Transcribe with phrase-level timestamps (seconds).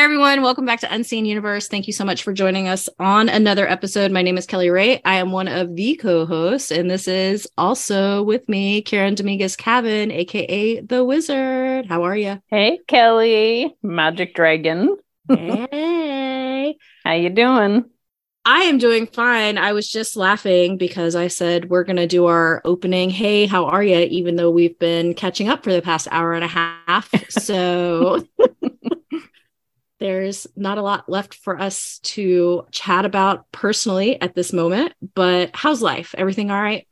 [0.00, 1.68] everyone, welcome back to Unseen Universe.
[1.68, 4.10] Thank you so much for joining us on another episode.
[4.10, 5.02] My name is Kelly Ray.
[5.04, 10.10] I am one of the co-hosts, and this is also with me, Karen Dominguez Cabin,
[10.10, 11.84] aka the Wizard.
[11.84, 12.40] How are you?
[12.46, 14.96] Hey, Kelly, Magic Dragon.
[15.28, 17.84] Hey, how you doing?
[18.46, 19.58] I am doing fine.
[19.58, 23.10] I was just laughing because I said we're going to do our opening.
[23.10, 23.98] Hey, how are you?
[23.98, 27.10] Even though we've been catching up for the past hour and a half.
[27.28, 28.26] So
[30.00, 34.94] there's not a lot left for us to chat about personally at this moment.
[35.14, 36.14] But how's life?
[36.18, 36.86] Everything all right?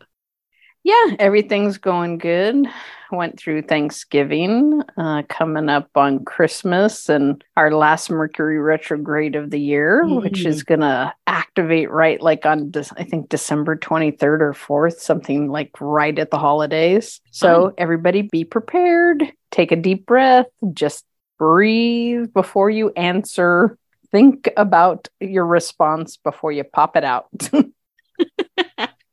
[0.85, 2.67] Yeah, everything's going good.
[3.11, 9.61] Went through Thanksgiving, uh, coming up on Christmas, and our last Mercury retrograde of the
[9.61, 10.23] year, mm-hmm.
[10.23, 15.01] which is going to activate right like on, De- I think, December 23rd or 4th,
[15.01, 17.21] something like right at the holidays.
[17.33, 19.25] So, everybody be prepared.
[19.51, 20.47] Take a deep breath.
[20.73, 21.05] Just
[21.39, 23.79] breathe before you answer.
[24.11, 27.29] Think about your response before you pop it out.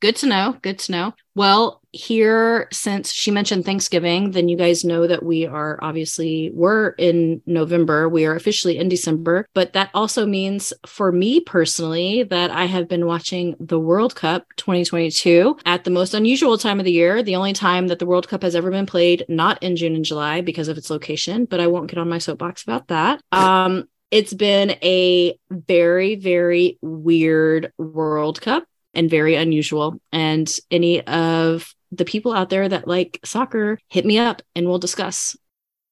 [0.06, 0.56] Good to know.
[0.62, 1.14] Good to know.
[1.34, 6.90] Well, here, since she mentioned Thanksgiving, then you guys know that we are obviously, we're
[6.90, 8.08] in November.
[8.08, 9.48] We are officially in December.
[9.56, 14.46] But that also means for me personally that I have been watching the World Cup
[14.58, 18.28] 2022 at the most unusual time of the year, the only time that the World
[18.28, 21.60] Cup has ever been played, not in June and July because of its location, but
[21.60, 23.24] I won't get on my soapbox about that.
[23.32, 28.66] Um, it's been a very, very weird World Cup
[28.96, 30.00] and very unusual.
[30.12, 34.80] And any of the people out there that like soccer, hit me up and we'll
[34.80, 35.36] discuss.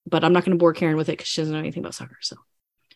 [0.05, 1.95] But I'm not going to bore Karen with it because she doesn't know anything about
[1.95, 2.17] soccer.
[2.21, 2.35] So,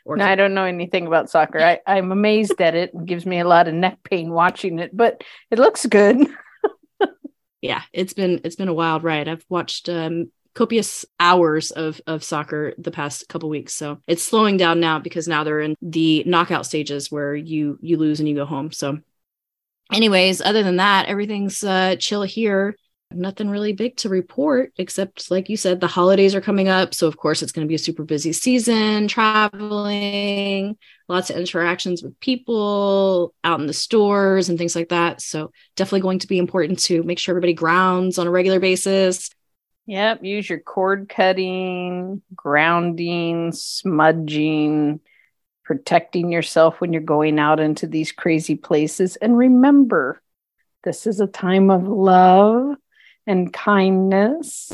[0.05, 1.59] no, I don't know anything about soccer.
[1.59, 2.91] I, I'm amazed at it.
[2.93, 6.17] It gives me a lot of neck pain watching it, but it looks good.
[7.61, 9.27] yeah, it's been it's been a wild ride.
[9.27, 14.57] I've watched um, copious hours of of soccer the past couple weeks so it's slowing
[14.57, 18.33] down now because now they're in the knockout stages where you you lose and you
[18.33, 18.97] go home so
[19.91, 22.75] anyways, other than that, everything's uh, chill here.
[23.09, 26.93] Nothing really big to report, except like you said, the holidays are coming up.
[26.93, 32.03] So, of course, it's going to be a super busy season, traveling, lots of interactions
[32.03, 35.21] with people out in the stores and things like that.
[35.21, 39.29] So, definitely going to be important to make sure everybody grounds on a regular basis.
[39.85, 40.25] Yep.
[40.25, 44.99] Use your cord cutting, grounding, smudging,
[45.67, 49.17] protecting yourself when you're going out into these crazy places.
[49.17, 50.21] And remember,
[50.85, 52.77] this is a time of love
[53.27, 54.71] and kindness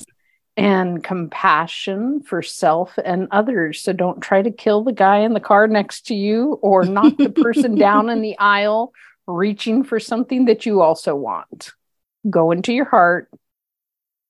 [0.55, 3.81] and compassion for self and others.
[3.81, 7.17] So don't try to kill the guy in the car next to you or knock
[7.17, 8.93] the person down in the aisle
[9.25, 11.71] reaching for something that you also want.
[12.29, 13.31] Go into your heart,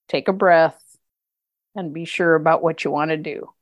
[0.07, 0.79] take a breath,
[1.75, 3.52] and be sure about what you want to do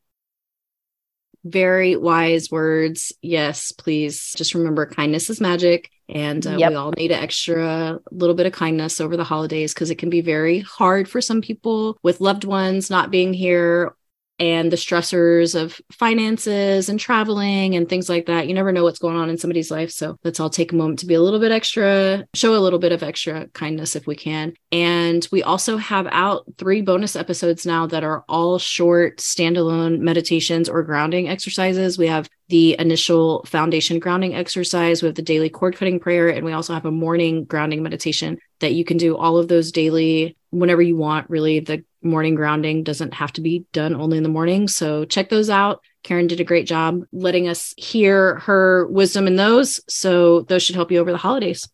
[1.44, 3.14] very wise words.
[3.22, 5.90] Yes, please just remember kindness is magic.
[6.08, 6.72] And uh, yep.
[6.72, 10.10] we all need an extra little bit of kindness over the holidays because it can
[10.10, 13.96] be very hard for some people with loved ones not being here
[14.42, 18.48] and the stressors of finances and traveling and things like that.
[18.48, 19.92] You never know what's going on in somebody's life.
[19.92, 22.80] So let's all take a moment to be a little bit extra, show a little
[22.80, 24.56] bit of extra kindness if we can.
[24.72, 30.68] And we also have out three bonus episodes now that are all short standalone meditations
[30.68, 32.00] or grounding exercises.
[32.00, 35.04] We have the initial foundation grounding exercise.
[35.04, 38.40] We have the daily cord cutting prayer, and we also have a morning grounding meditation
[38.60, 41.30] that you can do all of those daily whenever you want.
[41.30, 44.68] Really, the morning grounding doesn't have to be done only in the morning.
[44.68, 45.82] So check those out.
[46.04, 49.80] Karen did a great job letting us hear her wisdom in those.
[49.88, 51.68] So those should help you over the holidays.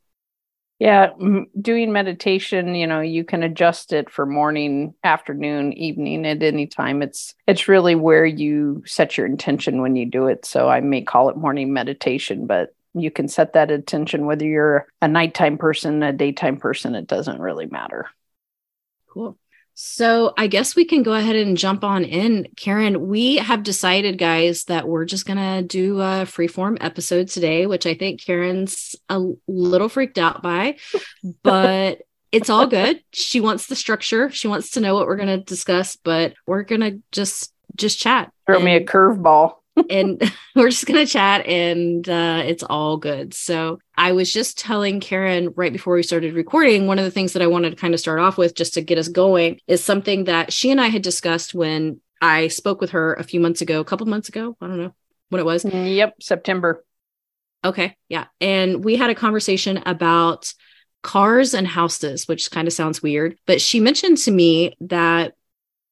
[0.80, 1.10] Yeah,
[1.60, 7.02] doing meditation, you know, you can adjust it for morning, afternoon, evening at any time.
[7.02, 10.46] It's it's really where you set your intention when you do it.
[10.46, 14.88] So I may call it morning meditation, but you can set that intention whether you're
[15.02, 18.08] a nighttime person, a daytime person, it doesn't really matter.
[19.10, 19.36] Cool.
[19.80, 22.48] So I guess we can go ahead and jump on in.
[22.58, 27.68] Karen, we have decided, guys, that we're just going to do a freeform episode today,
[27.68, 30.78] which I think Karen's a little freaked out by,
[31.44, 32.02] but
[32.32, 33.04] it's all good.
[33.14, 34.32] She wants the structure.
[34.32, 38.00] She wants to know what we're going to discuss, but we're going to just just
[38.00, 38.32] chat.
[38.48, 39.58] Throw and- me a curveball
[39.92, 40.20] and
[40.56, 43.36] we're just going to chat and uh, it's all good.
[43.36, 47.34] So I was just telling Karen right before we started recording, one of the things
[47.34, 49.84] that I wanted to kind of start off with just to get us going is
[49.84, 53.62] something that she and I had discussed when I spoke with her a few months
[53.62, 54.56] ago, a couple months ago.
[54.62, 54.94] I don't know
[55.30, 55.64] when it was.
[55.64, 56.86] Mm, yep, September.
[57.66, 57.98] Okay.
[58.08, 58.26] Yeah.
[58.40, 60.54] And we had a conversation about
[61.02, 63.38] cars and houses, which kind of sounds weird.
[63.48, 65.34] But she mentioned to me that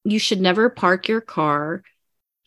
[0.03, 1.81] you should never park your car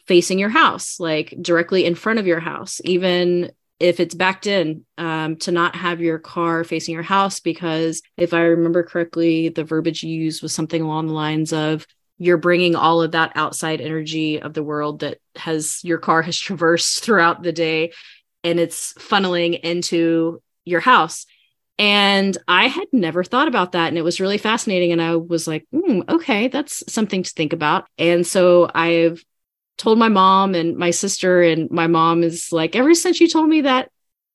[0.06, 4.84] facing your house, like directly in front of your house, even if it's backed in,
[4.96, 7.40] um, to not have your car facing your house.
[7.40, 11.86] Because if I remember correctly, the verbiage you used was something along the lines of
[12.18, 16.36] you're bringing all of that outside energy of the world that has your car has
[16.38, 17.92] traversed throughout the day
[18.44, 21.26] and it's funneling into your house.
[21.78, 23.88] And I had never thought about that.
[23.88, 24.90] And it was really fascinating.
[24.90, 27.86] And I was like, mm, okay, that's something to think about.
[27.98, 29.24] And so I've
[29.78, 33.48] told my mom and my sister, and my mom is like, ever since you told
[33.48, 33.90] me that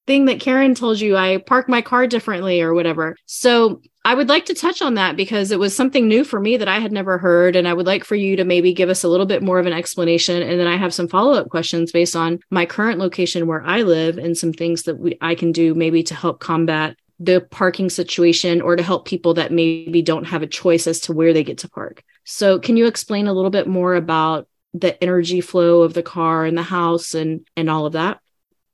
[0.08, 3.16] thing that Karen told you, I park my car differently or whatever.
[3.26, 6.58] So I would like to touch on that because it was something new for me
[6.58, 7.56] that I had never heard.
[7.56, 9.66] And I would like for you to maybe give us a little bit more of
[9.66, 10.42] an explanation.
[10.42, 13.84] And then I have some follow up questions based on my current location where I
[13.84, 17.90] live and some things that we, I can do maybe to help combat the parking
[17.90, 21.44] situation or to help people that maybe don't have a choice as to where they
[21.44, 22.04] get to park.
[22.26, 26.46] So, can you explain a little bit more about the energy flow of the car
[26.46, 28.20] and the house and and all of that?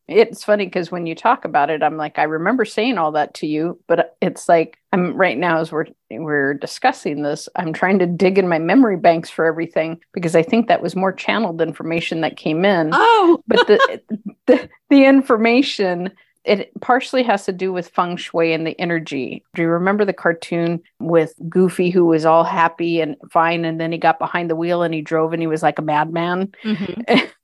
[0.10, 3.34] it's funny because when you talk about it i'm like i remember saying all that
[3.34, 8.00] to you but it's like i'm right now as we're we're discussing this i'm trying
[8.00, 11.62] to dig in my memory banks for everything because i think that was more channeled
[11.62, 14.02] information that came in oh but the,
[14.48, 16.12] the the information
[16.50, 19.44] it partially has to do with feng shui and the energy.
[19.54, 23.92] Do you remember the cartoon with Goofy who was all happy and fine and then
[23.92, 26.52] he got behind the wheel and he drove and he was like a madman?
[26.64, 27.26] Mm-hmm.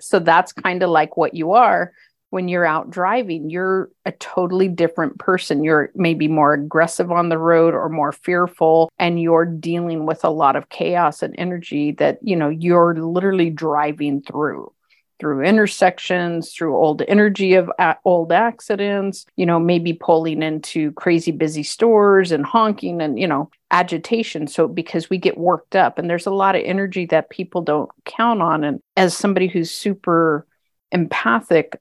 [0.00, 1.92] So that's kind of like what you are
[2.30, 3.50] when you're out driving.
[3.50, 5.62] You're a totally different person.
[5.62, 10.30] You're maybe more aggressive on the road or more fearful, and you're dealing with a
[10.30, 14.72] lot of chaos and energy that, you know, you're literally driving through
[15.20, 17.70] through intersections, through old energy of
[18.04, 23.50] old accidents, you know, maybe pulling into crazy busy stores and honking and, you know,
[23.70, 24.46] agitation.
[24.46, 27.90] So, because we get worked up and there's a lot of energy that people don't
[28.06, 28.64] count on.
[28.64, 30.46] And as somebody who's super
[30.90, 31.78] empathic,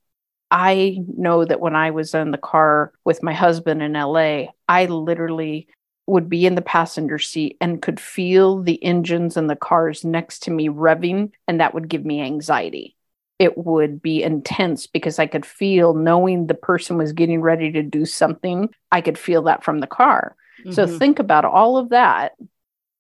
[0.52, 4.86] I know that when I was in the car with my husband in LA, I
[4.86, 5.68] literally
[6.08, 10.40] would be in the passenger seat and could feel the engines and the cars next
[10.44, 12.96] to me revving, and that would give me anxiety
[13.40, 17.82] it would be intense because I could feel knowing the person was getting ready to
[17.82, 18.70] do something.
[18.92, 20.36] I could feel that from the car.
[20.60, 20.74] Mm-hmm.
[20.74, 22.34] So think about all of that,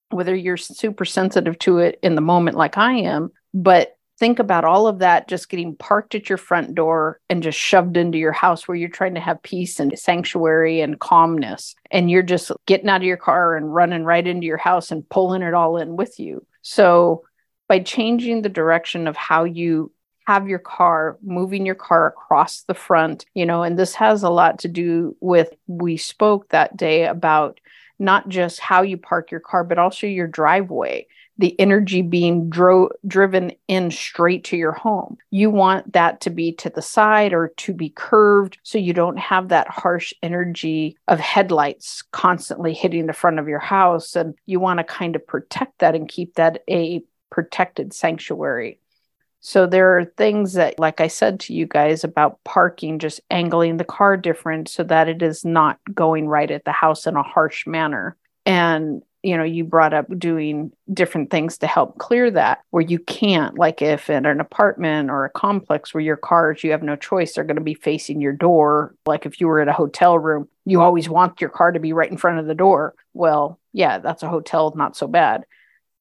[0.09, 4.65] whether you're super sensitive to it in the moment like I am, but think about
[4.65, 8.33] all of that just getting parked at your front door and just shoved into your
[8.33, 11.75] house where you're trying to have peace and sanctuary and calmness.
[11.91, 15.07] And you're just getting out of your car and running right into your house and
[15.07, 16.45] pulling it all in with you.
[16.61, 17.23] So
[17.69, 19.91] by changing the direction of how you
[20.29, 24.29] have your car, moving your car across the front, you know, and this has a
[24.29, 27.59] lot to do with we spoke that day about
[27.97, 31.07] not just how you park your car, but also your driveway
[31.39, 35.17] the energy being dro- driven in straight to your home.
[35.31, 39.17] You want that to be to the side or to be curved so you don't
[39.17, 44.17] have that harsh energy of headlights constantly hitting the front of your house.
[44.17, 47.01] And you want to kind of protect that and keep that a
[47.31, 48.81] protected sanctuary.
[49.41, 53.77] So there are things that, like I said to you guys about parking, just angling
[53.77, 57.23] the car different so that it is not going right at the house in a
[57.23, 58.17] harsh manner.
[58.45, 62.99] And, you know, you brought up doing different things to help clear that where you
[62.99, 66.95] can't, like if in an apartment or a complex where your cars, you have no
[66.95, 68.95] choice, they're going to be facing your door.
[69.05, 71.93] Like if you were at a hotel room, you always want your car to be
[71.93, 72.93] right in front of the door.
[73.13, 75.45] Well, yeah, that's a hotel, not so bad.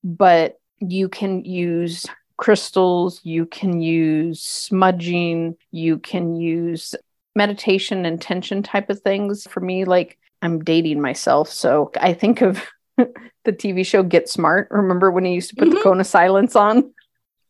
[0.03, 2.07] But you can use
[2.39, 6.95] crystals, you can use smudging, you can use
[7.35, 9.47] meditation intention type of things.
[9.51, 11.51] For me, like I'm dating myself.
[11.51, 12.65] So I think of
[12.97, 14.69] the TV show Get Smart.
[14.71, 15.77] Remember when he used to put mm-hmm.
[15.77, 16.95] the cone of silence on?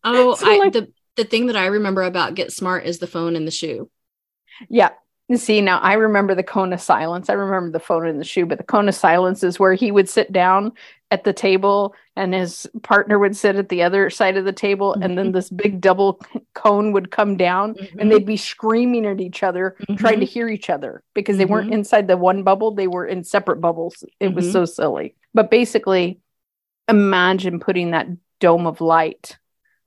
[0.03, 3.07] Oh, so I, like, the, the thing that I remember about Get Smart is the
[3.07, 3.91] phone in the shoe.
[4.69, 4.91] Yeah.
[5.35, 7.29] See, now I remember the cone of silence.
[7.29, 9.91] I remember the phone in the shoe, but the cone of silence is where he
[9.91, 10.73] would sit down
[11.11, 14.93] at the table and his partner would sit at the other side of the table
[14.93, 15.03] mm-hmm.
[15.03, 15.33] and then mm-hmm.
[15.33, 16.21] this big double
[16.55, 17.99] cone would come down mm-hmm.
[17.99, 19.95] and they'd be screaming at each other mm-hmm.
[19.97, 21.79] trying to hear each other because they weren't mm-hmm.
[21.79, 24.53] inside the one bubble they were in separate bubbles it was mm-hmm.
[24.53, 26.21] so silly but basically
[26.89, 28.07] imagine putting that
[28.41, 29.39] dome of light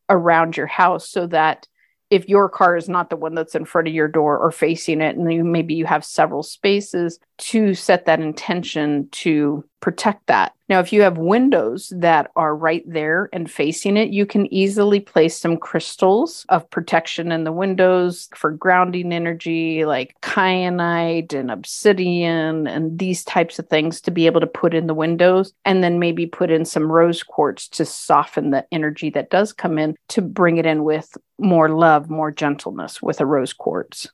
[0.09, 1.67] around your house so that
[2.09, 4.99] if your car is not the one that's in front of your door or facing
[5.01, 10.53] it and you maybe you have several spaces to set that intention to protect that.
[10.69, 15.01] Now, if you have windows that are right there and facing it, you can easily
[15.01, 22.67] place some crystals of protection in the windows for grounding energy, like kyanite and obsidian
[22.67, 25.51] and these types of things to be able to put in the windows.
[25.65, 29.77] And then maybe put in some rose quartz to soften the energy that does come
[29.77, 34.07] in to bring it in with more love, more gentleness with a rose quartz.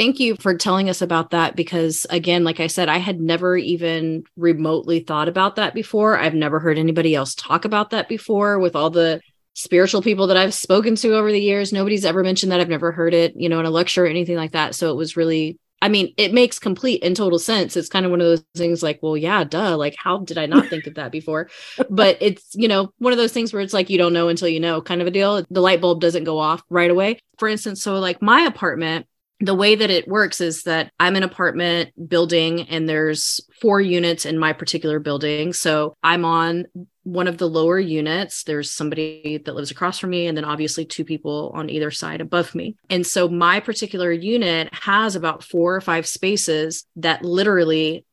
[0.00, 3.54] Thank you for telling us about that because, again, like I said, I had never
[3.54, 6.18] even remotely thought about that before.
[6.18, 9.20] I've never heard anybody else talk about that before with all the
[9.52, 11.70] spiritual people that I've spoken to over the years.
[11.70, 12.60] Nobody's ever mentioned that.
[12.60, 14.74] I've never heard it, you know, in a lecture or anything like that.
[14.74, 17.76] So it was really, I mean, it makes complete and total sense.
[17.76, 19.76] It's kind of one of those things like, well, yeah, duh.
[19.76, 21.50] Like, how did I not think of that before?
[21.90, 24.48] But it's, you know, one of those things where it's like, you don't know until
[24.48, 25.44] you know kind of a deal.
[25.50, 27.20] The light bulb doesn't go off right away.
[27.38, 29.06] For instance, so like my apartment,
[29.40, 34.26] the way that it works is that I'm an apartment building and there's four units
[34.26, 35.54] in my particular building.
[35.54, 36.66] So I'm on
[37.04, 38.44] one of the lower units.
[38.44, 42.20] There's somebody that lives across from me, and then obviously two people on either side
[42.20, 42.76] above me.
[42.90, 48.04] And so my particular unit has about four or five spaces that literally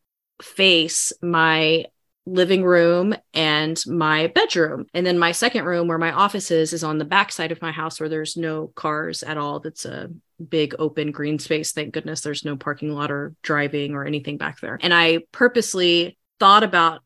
[0.42, 1.86] face my
[2.26, 4.86] living room and my bedroom.
[4.94, 7.62] And then my second room where my office is is on the back side of
[7.62, 9.60] my house where there's no cars at all.
[9.60, 11.72] That's a big open green space.
[11.72, 14.78] Thank goodness there's no parking lot or driving or anything back there.
[14.82, 17.02] And I purposely thought about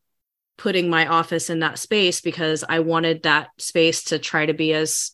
[0.57, 4.73] putting my office in that space because I wanted that space to try to be
[4.73, 5.11] as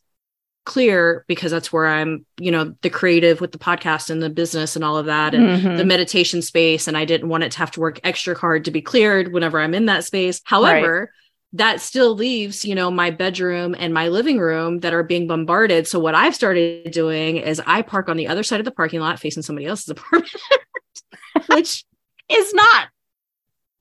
[0.66, 4.76] clear because that's where I'm, you know, the creative with the podcast and the business
[4.76, 5.78] and all of that and mm-hmm.
[5.78, 6.90] the meditation space.
[6.90, 9.60] And I didn't want it to have to work extra hard to be cleared whenever
[9.60, 10.42] I'm in that space.
[10.44, 11.12] However.
[11.54, 15.88] That still leaves, you know, my bedroom and my living room that are being bombarded.
[15.88, 19.00] So what I've started doing is I park on the other side of the parking
[19.00, 20.34] lot facing somebody else's apartment,
[21.48, 21.86] which
[22.30, 22.90] is not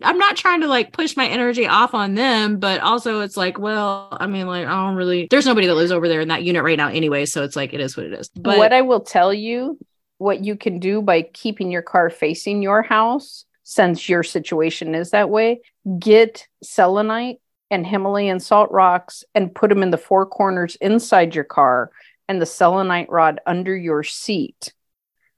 [0.03, 3.59] I'm not trying to like push my energy off on them, but also it's like,
[3.59, 6.43] well, I mean, like, I don't really, there's nobody that lives over there in that
[6.43, 7.25] unit right now anyway.
[7.25, 8.29] So it's like, it is what it is.
[8.29, 9.79] But what I will tell you,
[10.19, 15.11] what you can do by keeping your car facing your house, since your situation is
[15.11, 15.61] that way,
[15.99, 21.45] get selenite and Himalayan salt rocks and put them in the four corners inside your
[21.45, 21.91] car
[22.29, 24.73] and the selenite rod under your seat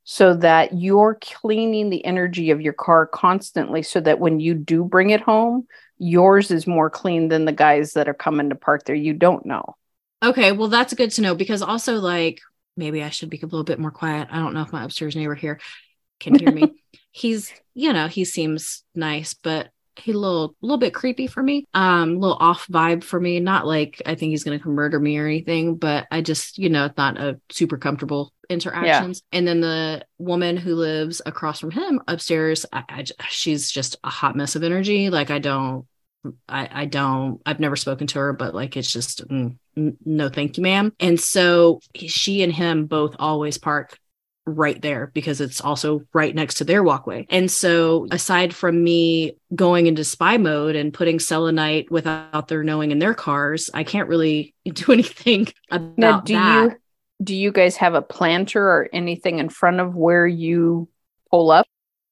[0.05, 4.83] so that you're cleaning the energy of your car constantly so that when you do
[4.83, 5.67] bring it home,
[5.99, 9.45] yours is more clean than the guys that are coming to park there you don't
[9.45, 9.77] know.
[10.23, 12.41] Okay, well that's good to know because also like
[12.77, 14.29] maybe I should be a little bit more quiet.
[14.31, 15.61] I don't know if my upstairs neighbor here
[16.21, 16.83] can hear me.
[17.11, 19.71] He's, you know, he seems nice, but
[20.07, 23.41] a little little bit creepy for me um a little off vibe for me.
[23.41, 26.69] Not like i think he's gonna come murder me or anything but i just you
[26.69, 29.23] know it's not a super comfortable interactions.
[29.31, 29.39] Yeah.
[29.39, 34.09] and then the woman who lives across from him upstairs I, I, she's just a
[34.11, 35.11] hot mess of energy.
[35.11, 35.87] Like i don't
[36.49, 39.57] I, I don't i've never spoken to her but like it's just mm,
[40.05, 40.93] no thank you ma'am.
[40.99, 43.99] And so she and him both always park
[44.49, 47.27] right there because it's also right next to their walkway.
[47.31, 52.91] And so, aside from me going into spy mode and putting selenite without their knowing
[52.91, 56.71] in their cars, I can't really do anything about now, do that.
[56.71, 56.77] You,
[57.23, 60.89] do you guys have a planter or anything in front of where you
[61.31, 61.67] pull up?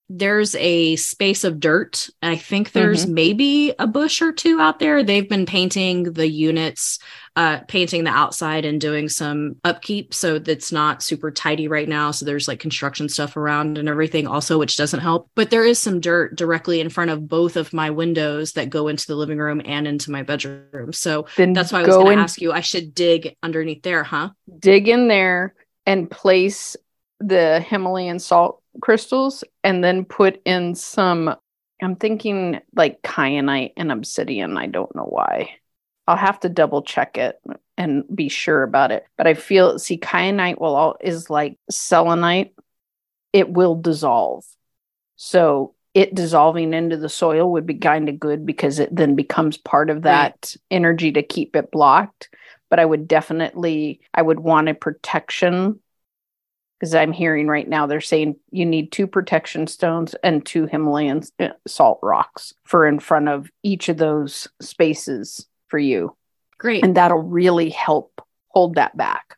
[0.08, 2.08] There's a space of dirt.
[2.22, 3.14] I think there's mm-hmm.
[3.14, 5.02] maybe a bush or two out there.
[5.02, 7.00] They've been painting the units,
[7.34, 10.14] uh, painting the outside and doing some upkeep.
[10.14, 12.12] So that's not super tidy right now.
[12.12, 15.28] So there's like construction stuff around and everything also, which doesn't help.
[15.34, 18.86] But there is some dirt directly in front of both of my windows that go
[18.86, 20.92] into the living room and into my bedroom.
[20.92, 24.04] So then that's why I was going to ask you, I should dig underneath there,
[24.04, 24.30] huh?
[24.60, 26.76] Dig in there and place
[27.18, 31.36] the Himalayan salt crystals and then put in some
[31.82, 34.56] I'm thinking like kyanite and obsidian.
[34.56, 35.50] I don't know why.
[36.06, 37.40] I'll have to double check it
[37.76, 39.04] and be sure about it.
[39.16, 42.54] But I feel see kyanite will all is like selenite.
[43.32, 44.44] It will dissolve.
[45.16, 49.56] So it dissolving into the soil would be kind of good because it then becomes
[49.56, 50.56] part of that right.
[50.70, 52.28] energy to keep it blocked.
[52.70, 55.80] But I would definitely I would want a protection
[56.78, 61.22] because I'm hearing right now they're saying you need two protection stones and two Himalayan
[61.40, 66.16] uh, salt rocks for in front of each of those spaces for you.
[66.58, 66.84] Great.
[66.84, 69.36] And that'll really help hold that back.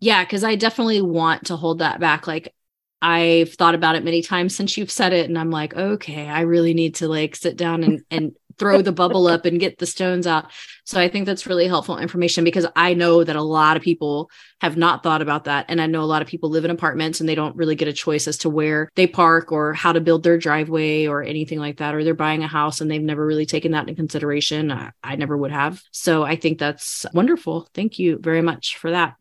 [0.00, 2.26] Yeah, because I definitely want to hold that back.
[2.26, 2.54] Like
[3.00, 6.42] I've thought about it many times since you've said it, and I'm like, okay, I
[6.42, 9.86] really need to like sit down and and throw the bubble up and get the
[9.86, 10.50] stones out.
[10.84, 14.30] So I think that's really helpful information because I know that a lot of people
[14.60, 15.66] have not thought about that.
[15.68, 17.88] And I know a lot of people live in apartments and they don't really get
[17.88, 21.58] a choice as to where they park or how to build their driveway or anything
[21.58, 21.94] like that.
[21.94, 24.72] Or they're buying a house and they've never really taken that into consideration.
[24.72, 25.82] I, I never would have.
[25.92, 27.68] So I think that's wonderful.
[27.74, 29.14] Thank you very much for that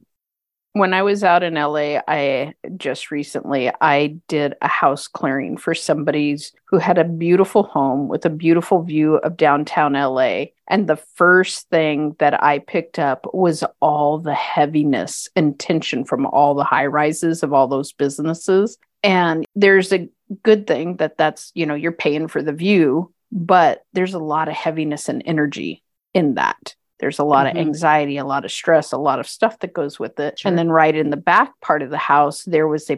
[0.80, 5.74] when I was out in LA, I just recently I did a house clearing for
[5.74, 10.46] somebody's who had a beautiful home with a beautiful view of downtown LA.
[10.68, 16.26] And the first thing that I picked up was all the heaviness and tension from
[16.26, 18.78] all the high rises of all those businesses.
[19.04, 20.10] And there's a
[20.44, 24.48] good thing that that's, you know, you're paying for the view, but there's a lot
[24.48, 26.76] of heaviness and energy in that.
[27.00, 27.58] There's a lot mm-hmm.
[27.58, 30.40] of anxiety, a lot of stress, a lot of stuff that goes with it.
[30.40, 30.50] Sure.
[30.50, 32.98] And then right in the back part of the house, there was a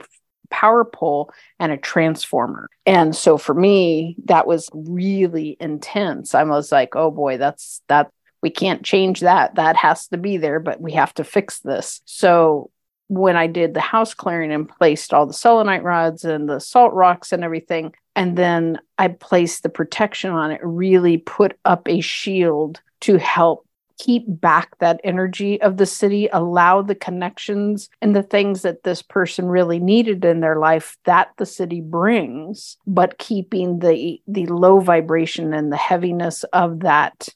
[0.50, 2.70] power pole and a transformer.
[2.86, 6.34] And so for me, that was really intense.
[6.34, 9.56] I was like, oh boy, that's that we can't change that.
[9.56, 12.02] That has to be there, but we have to fix this.
[12.06, 12.72] So
[13.08, 16.94] when I did the house clearing and placed all the selenite rods and the salt
[16.94, 22.02] rocks and everything, and then I placed the protection on it, really put up a
[22.02, 23.66] shield to help
[24.00, 29.02] keep back that energy of the city, allow the connections and the things that this
[29.02, 34.80] person really needed in their life that the city brings, but keeping the the low
[34.80, 37.28] vibration and the heaviness of that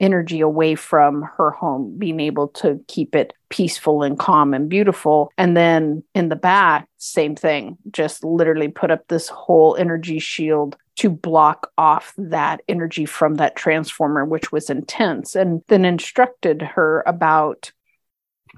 [0.00, 5.30] energy away from her home, being able to keep it peaceful and calm and beautiful.
[5.36, 10.76] And then in the back, same thing, just literally put up this whole energy shield
[11.00, 17.02] to block off that energy from that transformer, which was intense, and then instructed her
[17.06, 17.72] about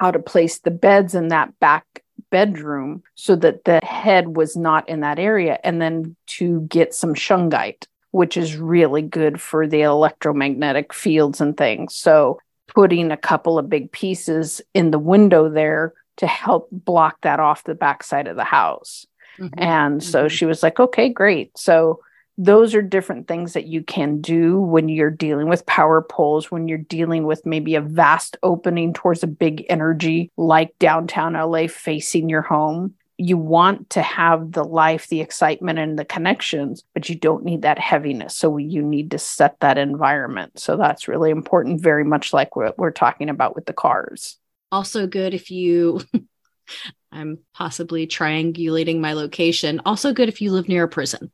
[0.00, 1.84] how to place the beds in that back
[2.30, 7.14] bedroom so that the head was not in that area, and then to get some
[7.14, 11.94] shungite, which is really good for the electromagnetic fields and things.
[11.94, 17.38] So, putting a couple of big pieces in the window there to help block that
[17.38, 19.06] off the backside of the house.
[19.38, 19.60] Mm-hmm.
[19.60, 20.28] And so mm-hmm.
[20.34, 21.56] she was like, okay, great.
[21.56, 22.00] So
[22.38, 26.66] those are different things that you can do when you're dealing with power poles, when
[26.66, 32.28] you're dealing with maybe a vast opening towards a big energy like downtown LA facing
[32.28, 32.94] your home.
[33.18, 37.62] You want to have the life, the excitement, and the connections, but you don't need
[37.62, 38.36] that heaviness.
[38.36, 40.58] So you need to set that environment.
[40.58, 44.38] So that's really important, very much like what we're talking about with the cars.
[44.72, 46.00] Also, good if you.
[47.12, 49.82] I'm possibly triangulating my location.
[49.84, 51.30] Also, good if you live near a prison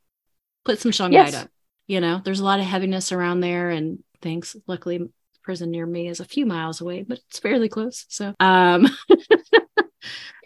[0.69, 1.35] put some shungite yes.
[1.35, 1.49] up.
[1.87, 4.55] You know, there's a lot of heaviness around there and things.
[4.67, 5.09] Luckily,
[5.43, 8.05] prison near me is a few miles away, but it's fairly close.
[8.09, 8.87] So, um,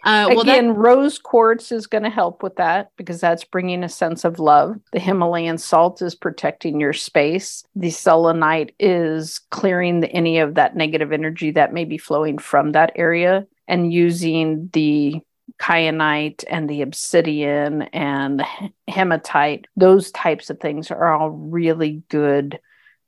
[0.05, 3.83] Uh, well, Again, that- rose quartz is going to help with that because that's bringing
[3.83, 4.75] a sense of love.
[4.91, 7.63] The Himalayan salt is protecting your space.
[7.75, 12.73] The selenite is clearing the, any of that negative energy that may be flowing from
[12.73, 15.21] that area and using the
[15.59, 18.43] kyanite and the obsidian and
[18.87, 22.59] hematite, those types of things are all really good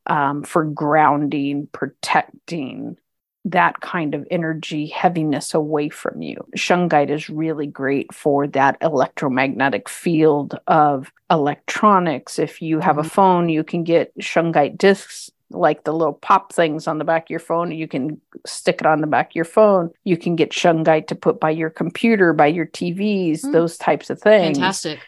[0.08, 2.98] um, for grounding, protecting
[3.46, 6.36] that kind of energy heaviness away from you.
[6.58, 12.40] Shungite is really great for that electromagnetic field of electronics.
[12.40, 13.06] If you have mm-hmm.
[13.06, 17.24] a phone, you can get shungite discs like the little pop things on the back
[17.24, 17.72] of your phone.
[17.72, 19.92] You can stick it on the back of your phone.
[20.04, 23.52] You can get shungite to put by your computer, by your TVs, mm.
[23.52, 24.58] those types of things.
[24.58, 25.00] Fantastic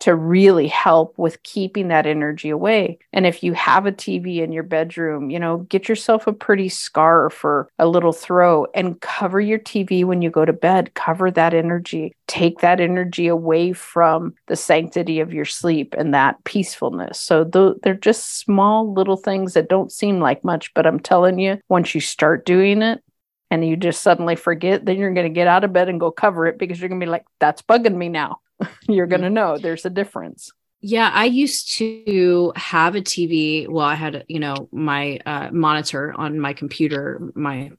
[0.00, 2.98] to really help with keeping that energy away.
[3.12, 6.68] And if you have a TV in your bedroom, you know, get yourself a pretty
[6.68, 10.94] scarf or a little throw and cover your TV when you go to bed.
[10.94, 12.14] Cover that energy.
[12.26, 17.18] Take that energy away from the sanctity of your sleep and that peacefulness.
[17.20, 21.38] So th- they're just small little things that don't seem like much, but I'm telling
[21.38, 23.02] you, once you start doing it,
[23.50, 26.12] and you just suddenly forget, then you're going to get out of bed and go
[26.12, 28.38] cover it because you're going to be like, that's bugging me now.
[28.88, 30.52] you're going to know there's a difference.
[30.82, 33.68] Yeah, I used to have a TV.
[33.68, 37.72] Well, I had, you know, my uh, monitor on my computer, my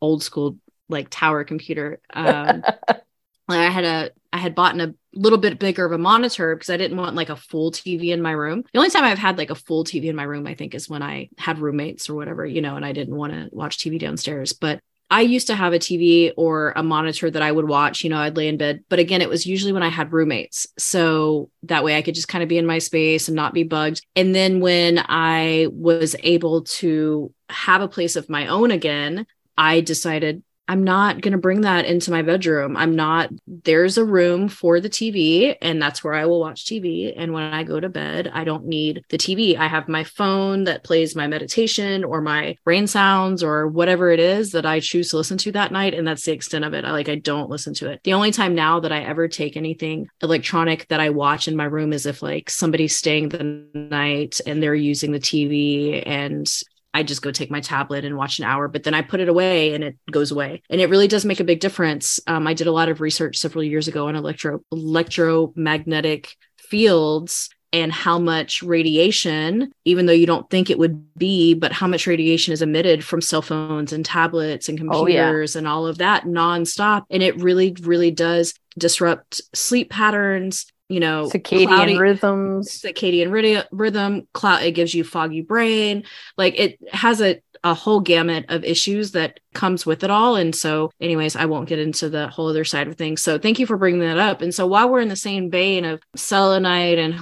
[0.00, 0.56] old school
[0.88, 2.00] like tower computer.
[2.12, 2.62] Um,
[3.48, 6.76] I had a, I had bought a little bit bigger of a monitor because I
[6.76, 8.62] didn't want like a full TV in my room.
[8.72, 10.88] The only time I've had like a full TV in my room, I think, is
[10.88, 13.98] when I had roommates or whatever, you know, and I didn't want to watch TV
[13.98, 14.52] downstairs.
[14.52, 18.10] But I used to have a TV or a monitor that I would watch, you
[18.10, 18.84] know, I'd lay in bed.
[18.88, 20.66] But again, it was usually when I had roommates.
[20.78, 23.62] So that way I could just kind of be in my space and not be
[23.62, 24.04] bugged.
[24.14, 29.80] And then when I was able to have a place of my own again, I
[29.80, 32.76] decided I'm not going to bring that into my bedroom.
[32.76, 37.14] I'm not, there's a room for the TV, and that's where I will watch TV.
[37.16, 39.56] And when I go to bed, I don't need the TV.
[39.56, 44.20] I have my phone that plays my meditation or my rain sounds or whatever it
[44.20, 45.94] is that I choose to listen to that night.
[45.94, 46.84] And that's the extent of it.
[46.84, 48.00] I like, I don't listen to it.
[48.04, 51.64] The only time now that I ever take anything electronic that I watch in my
[51.64, 56.46] room is if like somebody's staying the night and they're using the TV and
[56.94, 59.28] I just go take my tablet and watch an hour, but then I put it
[59.28, 60.62] away and it goes away.
[60.70, 62.18] And it really does make a big difference.
[62.26, 67.92] Um, I did a lot of research several years ago on electro electromagnetic fields and
[67.92, 72.52] how much radiation, even though you don't think it would be, but how much radiation
[72.52, 75.60] is emitted from cell phones and tablets and computers oh, yeah.
[75.60, 77.04] and all of that nonstop.
[77.10, 82.80] And it really, really does disrupt sleep patterns you know circadian cloudy, rhythms.
[82.82, 86.04] Circadian rhythm cloud it gives you foggy brain.
[86.36, 90.36] Like it has a a whole gamut of issues that comes with it all.
[90.36, 93.22] And so anyways i won't get into the whole other side of things.
[93.22, 94.42] So thank you for bringing that up.
[94.42, 97.14] And so while we're in the same vein of selenite and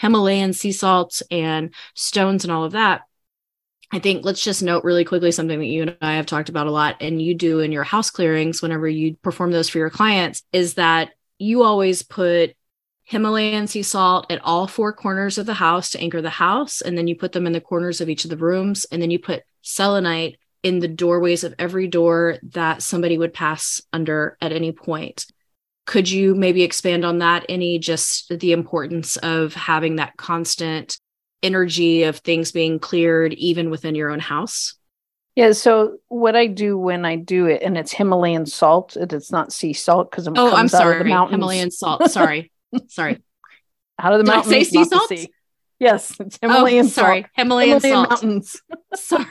[0.00, 3.02] himalayan sea salts and stones and all of that
[3.92, 6.66] I think let's just note really quickly something that you and I have talked about
[6.66, 9.90] a lot, and you do in your house clearings whenever you perform those for your
[9.90, 11.10] clients, is that
[11.42, 12.54] you always put
[13.04, 16.80] Himalayan sea salt at all four corners of the house to anchor the house.
[16.80, 18.86] And then you put them in the corners of each of the rooms.
[18.90, 23.82] And then you put selenite in the doorways of every door that somebody would pass
[23.92, 25.26] under at any point.
[25.84, 27.44] Could you maybe expand on that?
[27.48, 30.96] Any just the importance of having that constant
[31.42, 34.76] energy of things being cleared even within your own house?
[35.34, 39.52] Yeah, so what I do when I do it, and it's Himalayan salt, it's not
[39.52, 42.10] sea salt because I'm oh, I'm sorry, Himalayan salt.
[42.10, 42.52] Sorry,
[42.88, 43.22] sorry.
[43.98, 45.12] Out of the Did mountains, I say sea salt?
[45.78, 46.84] Yes, it's Himalayan.
[46.84, 48.10] Oh, sorry, Himalayan, Himalayan salt.
[48.10, 48.62] mountains.
[48.94, 49.26] sorry,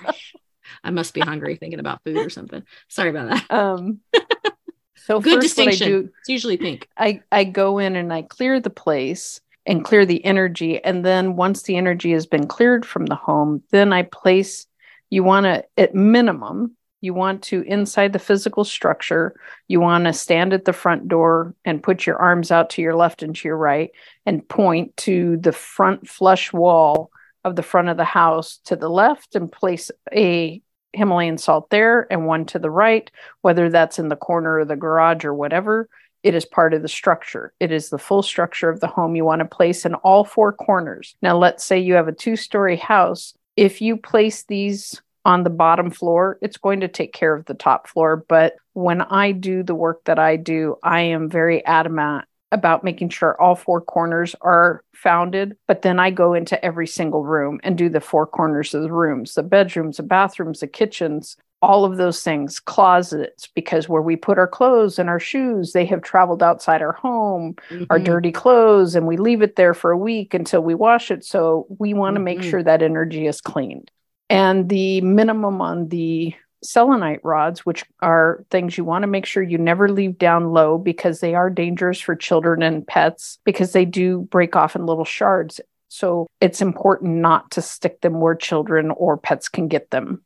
[0.84, 2.64] I must be hungry thinking about food or something.
[2.88, 3.52] Sorry about that.
[3.52, 4.00] Um,
[4.96, 5.88] so good distinction.
[5.88, 6.88] Do, it's usually pink.
[6.98, 11.36] I I go in and I clear the place and clear the energy, and then
[11.36, 14.66] once the energy has been cleared from the home, then I place
[15.12, 19.36] you want to at minimum you want to inside the physical structure
[19.68, 22.96] you want to stand at the front door and put your arms out to your
[22.96, 23.92] left and to your right
[24.26, 27.12] and point to the front flush wall
[27.44, 30.60] of the front of the house to the left and place a
[30.94, 34.76] himalayan salt there and one to the right whether that's in the corner of the
[34.76, 35.88] garage or whatever
[36.24, 37.52] it is part of the structure.
[37.60, 40.54] It is the full structure of the home you want to place in all four
[40.54, 41.16] corners.
[41.22, 45.50] Now, let's say you have a two story house if you place these on the
[45.50, 48.26] bottom floor, it's going to take care of the top floor.
[48.28, 53.10] But when I do the work that I do, I am very adamant about making
[53.10, 55.56] sure all four corners are founded.
[55.68, 58.92] But then I go into every single room and do the four corners of the
[58.92, 64.16] rooms the bedrooms, the bathrooms, the kitchens, all of those things, closets, because where we
[64.16, 67.84] put our clothes and our shoes, they have traveled outside our home, mm-hmm.
[67.90, 71.24] our dirty clothes, and we leave it there for a week until we wash it.
[71.24, 72.26] So we want to mm-hmm.
[72.26, 73.92] make sure that energy is cleaned.
[74.30, 79.44] And the minimum on the selenite rods, which are things you want to make sure
[79.44, 83.86] you never leave down low because they are dangerous for children and pets because they
[83.86, 85.60] do break off in little shards.
[85.90, 90.24] So it's important not to stick them where children or pets can get them.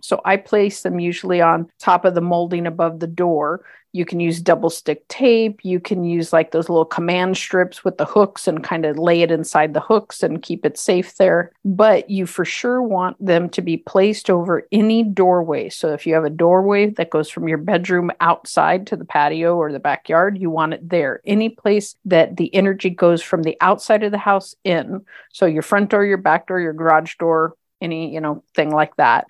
[0.00, 3.64] So I place them usually on top of the molding above the door.
[3.92, 5.64] You can use double stick tape.
[5.64, 9.22] You can use like those little command strips with the hooks and kind of lay
[9.22, 11.52] it inside the hooks and keep it safe there.
[11.64, 15.70] But you for sure want them to be placed over any doorway.
[15.70, 19.56] So if you have a doorway that goes from your bedroom outside to the patio
[19.56, 21.22] or the backyard, you want it there.
[21.24, 25.04] Any place that the energy goes from the outside of the house in.
[25.32, 28.94] So your front door, your back door, your garage door, any, you know, thing like
[28.96, 29.26] that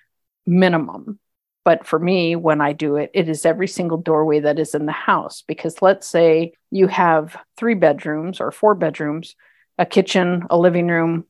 [0.49, 1.19] minimum.
[1.63, 4.85] But for me, when I do it, it is every single doorway that is in
[4.85, 5.43] the house.
[5.47, 9.35] Because let's say you have three bedrooms or four bedrooms,
[9.77, 11.25] a kitchen, a living room,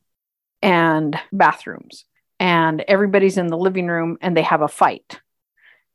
[0.62, 2.04] and bathrooms.
[2.38, 5.20] And everybody's in the living room and they have a fight.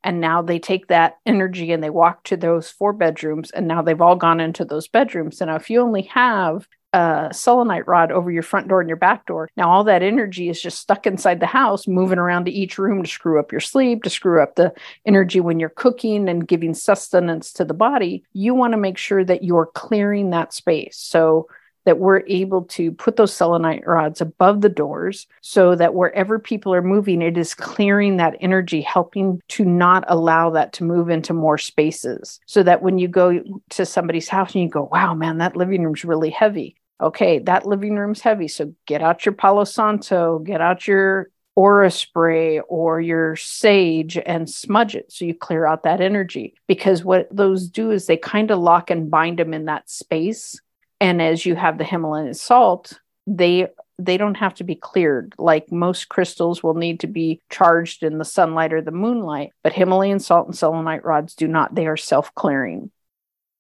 [0.04, 3.50] And now they take that energy and they walk to those four bedrooms.
[3.50, 5.42] And now they've all gone into those bedrooms.
[5.42, 8.96] And now, if you only have a selenite rod over your front door and your
[8.96, 9.50] back door.
[9.58, 13.04] Now, all that energy is just stuck inside the house, moving around to each room
[13.04, 14.74] to screw up your sleep, to screw up the
[15.06, 18.24] energy when you're cooking and giving sustenance to the body.
[18.32, 20.98] You want to make sure that you're clearing that space.
[20.98, 21.48] So,
[21.84, 26.74] that we're able to put those selenite rods above the doors so that wherever people
[26.74, 31.32] are moving, it is clearing that energy, helping to not allow that to move into
[31.32, 32.40] more spaces.
[32.48, 35.84] So that when you go to somebody's house and you go, wow, man, that living
[35.84, 38.48] room's really heavy okay, that living room's heavy.
[38.48, 44.50] So get out your Palo Santo, get out your aura spray or your sage and
[44.50, 46.54] smudge it so you clear out that energy.
[46.68, 50.60] Because what those do is they kind of lock and bind them in that space.
[51.00, 55.72] And as you have the Himalayan salt, they they don't have to be cleared like
[55.72, 60.20] most crystals will need to be charged in the sunlight or the moonlight but himalayan
[60.20, 62.92] salt and selenite rods do not they are self-clearing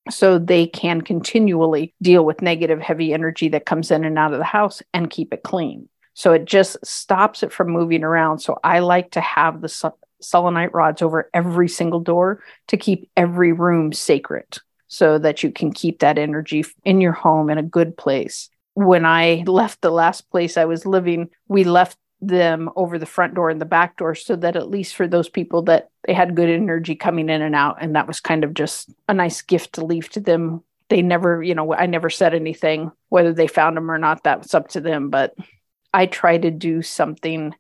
[0.10, 4.40] so they can continually deal with negative heavy energy that comes in and out of
[4.40, 5.90] the house and keep it clean.
[6.14, 8.40] So it just stops it from moving around.
[8.40, 13.52] So i like to have the selenite rods over every single door to keep every
[13.52, 17.98] room sacred so that you can keep that energy in your home in a good
[17.98, 18.50] place.
[18.76, 23.36] When I left the last place I was living, we left them over the front
[23.36, 26.36] door and the back door so that at least for those people that they had
[26.36, 29.74] good energy coming in and out and that was kind of just a nice gift
[29.74, 30.64] to leave to them.
[30.90, 34.54] They never you know i never said anything whether they found them or not that's
[34.54, 35.34] up to them but
[35.96, 37.56] i try to do something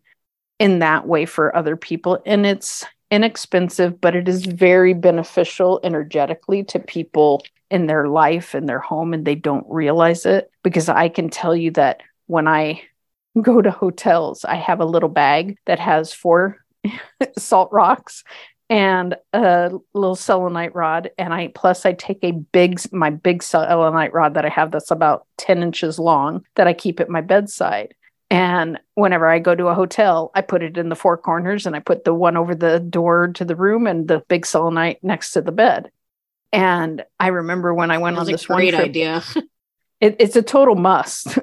[0.59, 2.21] in that way for other people.
[2.25, 8.67] And it's inexpensive but it is very beneficial energetically to people in their life and
[8.67, 12.81] their home and they don't realize it because I can tell you that when I
[13.41, 16.63] go to hotels, I have a little bag that has four
[17.37, 18.23] salt rocks
[18.67, 24.11] and a little selenite rod and i plus i take a big my big selenite
[24.11, 27.93] rod that i have that's about 10 inches long that i keep at my bedside
[28.31, 31.75] and whenever i go to a hotel i put it in the four corners and
[31.75, 35.33] i put the one over the door to the room and the big selenite next
[35.33, 35.91] to the bed
[36.55, 39.23] and I remember when I went on this great one trip, idea.
[39.99, 41.37] it, it's a total must.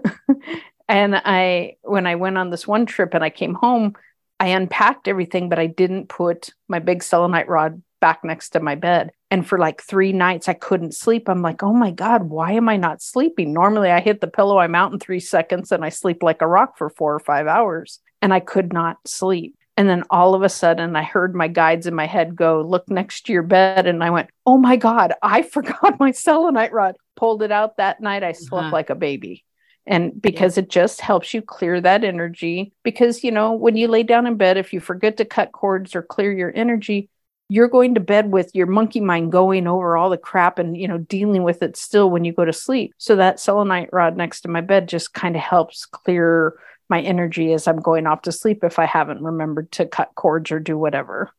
[0.92, 3.94] And I, when I went on this one trip and I came home,
[4.38, 8.74] I unpacked everything, but I didn't put my big selenite rod back next to my
[8.74, 9.10] bed.
[9.30, 11.30] And for like three nights, I couldn't sleep.
[11.30, 13.54] I'm like, oh my God, why am I not sleeping?
[13.54, 16.46] Normally, I hit the pillow, I'm out in three seconds, and I sleep like a
[16.46, 17.98] rock for four or five hours.
[18.20, 19.56] And I could not sleep.
[19.78, 22.90] And then all of a sudden, I heard my guides in my head go, Look
[22.90, 23.86] next to your bed.
[23.86, 26.96] And I went, Oh my God, I forgot my selenite rod.
[27.16, 28.22] Pulled it out that night.
[28.22, 28.72] I slept uh-huh.
[28.72, 29.46] like a baby.
[29.86, 30.62] And because yeah.
[30.62, 32.72] it just helps you clear that energy.
[32.82, 35.94] Because, you know, when you lay down in bed, if you forget to cut cords
[35.94, 37.08] or clear your energy,
[37.48, 40.88] you're going to bed with your monkey mind going over all the crap and you
[40.88, 44.40] know dealing with it still when you go to sleep so that selenite rod next
[44.40, 46.54] to my bed just kind of helps clear
[46.92, 50.52] my energy as I'm going off to sleep if I haven't remembered to cut cords
[50.52, 51.30] or do whatever.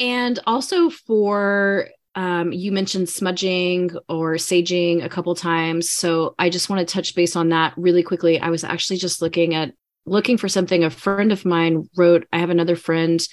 [0.00, 5.88] And also for um, you mentioned smudging or saging a couple times.
[5.88, 8.40] So I just want to touch base on that really quickly.
[8.40, 9.72] I was actually just looking at
[10.04, 10.82] looking for something.
[10.82, 13.24] A friend of mine wrote, I have another friend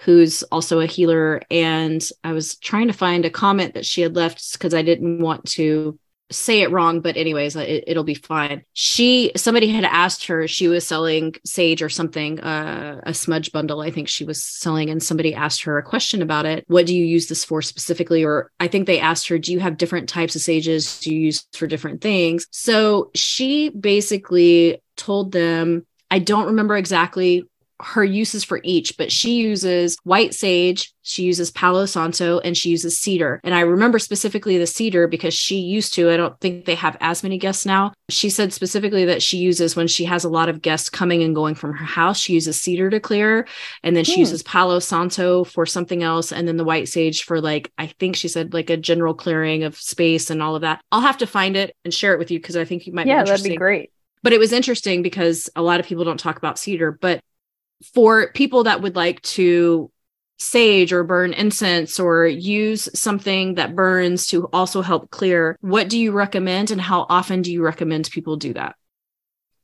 [0.00, 4.16] who's also a healer, and I was trying to find a comment that she had
[4.16, 5.96] left because I didn't want to
[6.32, 8.64] say it wrong, but anyways, it, will be fine.
[8.72, 13.80] She somebody had asked her she was selling sage or something, uh, a smudge bundle.
[13.80, 16.64] I think she was selling, and somebody asked her a question about it.
[16.68, 18.24] What do you use this for specifically?
[18.24, 21.00] Or I think they asked her, do you have different types of sages?
[21.00, 22.46] Do you use for different things?
[22.50, 25.86] So she basically told them.
[26.10, 27.44] I don't remember exactly
[27.82, 32.70] her uses for each, but she uses white sage, she uses Palo Santo, and she
[32.70, 33.40] uses cedar.
[33.42, 36.96] And I remember specifically the cedar because she used to, I don't think they have
[37.00, 37.92] as many guests now.
[38.08, 41.34] She said specifically that she uses when she has a lot of guests coming and
[41.34, 43.48] going from her house, she uses cedar to clear.
[43.82, 44.20] And then she hmm.
[44.20, 46.30] uses Palo Santo for something else.
[46.32, 49.64] And then the white sage for like, I think she said like a general clearing
[49.64, 50.80] of space and all of that.
[50.92, 53.06] I'll have to find it and share it with you because I think you might
[53.06, 53.90] yeah, that'd be great
[54.22, 57.20] but it was interesting because a lot of people don't talk about cedar but
[57.94, 59.90] for people that would like to
[60.38, 65.98] sage or burn incense or use something that burns to also help clear, what do
[65.98, 68.74] you recommend and how often do you recommend people do that?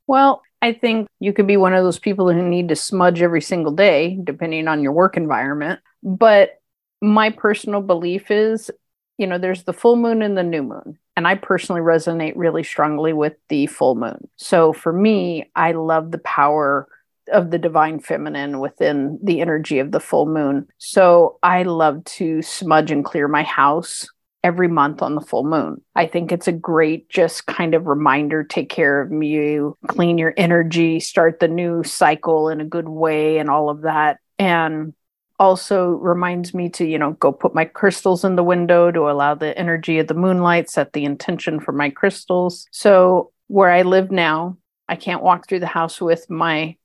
[0.07, 3.41] Well, I think you could be one of those people who need to smudge every
[3.41, 5.79] single day, depending on your work environment.
[6.01, 6.59] But
[7.01, 8.71] my personal belief is,
[9.17, 10.97] you know, there's the full moon and the new moon.
[11.15, 14.29] And I personally resonate really strongly with the full moon.
[14.37, 16.87] So for me, I love the power
[17.31, 20.67] of the divine feminine within the energy of the full moon.
[20.77, 24.07] So I love to smudge and clear my house
[24.43, 25.81] every month on the full moon.
[25.95, 30.33] I think it's a great just kind of reminder take care of you, clean your
[30.37, 34.19] energy, start the new cycle in a good way and all of that.
[34.37, 34.93] And
[35.39, 39.33] also reminds me to, you know, go put my crystals in the window to allow
[39.35, 42.67] the energy of the moonlight, set the intention for my crystals.
[42.71, 46.75] So where I live now, I can't walk through the house with my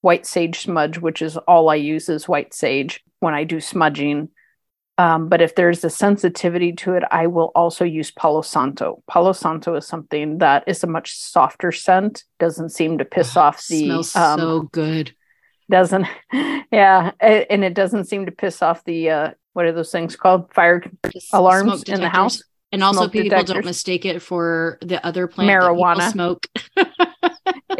[0.00, 4.28] white sage smudge, which is all I use is white sage when I do smudging.
[4.98, 9.02] Um, but if there's a sensitivity to it, I will also use Palo Santo.
[9.08, 13.40] Palo Santo is something that is a much softer scent, doesn't seem to piss oh,
[13.40, 13.84] off the.
[13.86, 15.14] Smells um, so good.
[15.70, 16.06] doesn't
[16.72, 20.52] yeah and it doesn't seem to piss off the uh what are those things called
[20.52, 20.82] fire
[21.12, 23.54] Just alarms in the house and also people detectors.
[23.54, 26.46] don't mistake it for the other plant marijuana smoke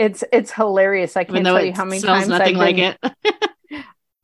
[0.01, 2.99] it's it's hilarious i can't tell you how many times nothing I've like it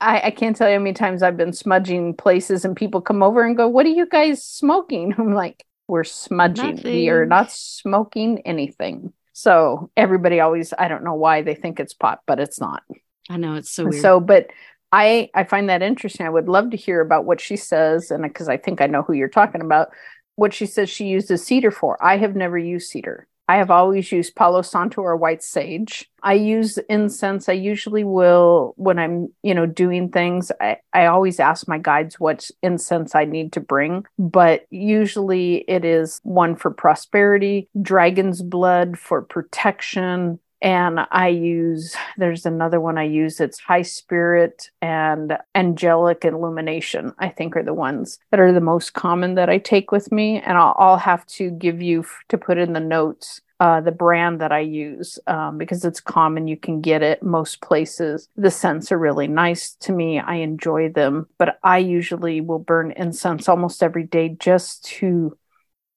[0.01, 3.23] I, I can't tell you how many times I've been smudging places and people come
[3.23, 5.15] over and go, What are you guys smoking?
[5.19, 6.77] I'm like, We're smudging.
[6.77, 6.93] Nothing.
[6.93, 9.12] We are not smoking anything.
[9.33, 12.83] So everybody always, I don't know why they think it's pot, but it's not.
[13.29, 14.03] I know it's so weird.
[14.03, 14.49] So, but
[14.93, 16.27] I I find that interesting.
[16.27, 19.03] I would love to hear about what she says, and because I think I know
[19.03, 19.89] who you're talking about,
[20.37, 22.03] what she says she uses cedar for.
[22.03, 23.27] I have never used cedar.
[23.49, 26.11] I have always used Palo Santo or white sage.
[26.23, 27.49] I use incense.
[27.49, 30.51] I usually will when I'm, you know, doing things.
[30.61, 35.85] I, I always ask my guides what incense I need to bring, but usually it
[35.85, 43.05] is one for prosperity, dragon's blood for protection, and I use there's another one I
[43.05, 48.61] use it's high spirit and angelic illumination I think are the ones that are the
[48.61, 52.20] most common that I take with me and I'll, I'll have to give you f-
[52.29, 56.46] to put in the notes uh, the brand that I use um, because it's common.
[56.46, 58.29] You can get it most places.
[58.37, 60.18] The scents are really nice to me.
[60.18, 65.38] I enjoy them, but I usually will burn incense almost every day just to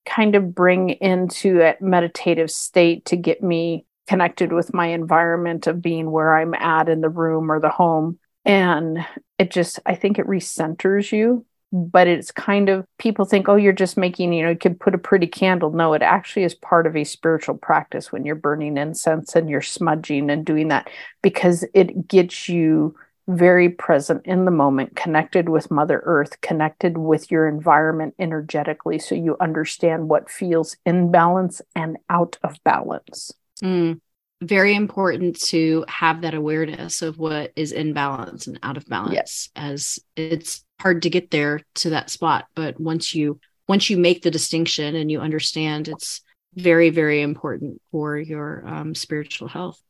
[0.05, 5.84] kind of bring into a meditative state to get me connected with my environment of
[5.84, 8.17] being where I'm at in the room or the home.
[8.43, 9.06] And
[9.38, 11.45] it just, I think it recenters you.
[11.72, 14.95] But it's kind of people think, oh, you're just making, you know, you could put
[14.95, 15.69] a pretty candle.
[15.69, 19.62] No, it actually is part of a spiritual practice when you're burning incense and you're
[19.62, 20.89] smudging and doing that
[21.22, 22.95] because it gets you
[23.28, 29.13] very present in the moment, connected with Mother Earth, connected with your environment energetically, so
[29.13, 33.32] you understand what feels in balance and out of balance.
[33.62, 34.00] Mm.
[34.41, 39.13] Very important to have that awareness of what is in balance and out of balance
[39.13, 39.50] yes.
[39.56, 42.48] as it's hard to get there to that spot.
[42.56, 46.22] But once you once you make the distinction and you understand it's
[46.56, 49.82] very, very important for your um, spiritual health.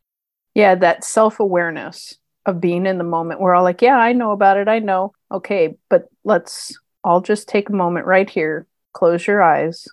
[0.53, 3.39] Yeah, that self awareness of being in the moment.
[3.39, 4.67] We're all like, yeah, I know about it.
[4.67, 5.13] I know.
[5.32, 8.67] Okay, but let's all just take a moment right here.
[8.93, 9.88] Close your eyes.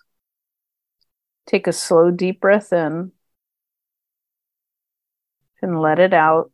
[1.45, 3.11] Take a slow, deep breath in
[5.61, 6.51] and let it out.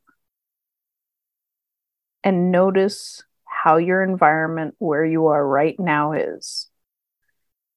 [2.24, 6.70] And notice how your environment where you are right now is.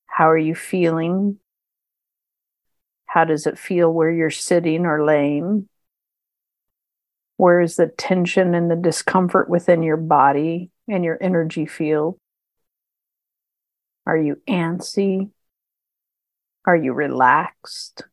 [0.06, 1.38] How are you feeling?
[3.06, 5.68] How does it feel where you're sitting or laying?
[7.36, 12.18] Where is the tension and the discomfort within your body and your energy field?
[14.06, 15.30] Are you antsy?
[16.64, 18.04] Are you relaxed?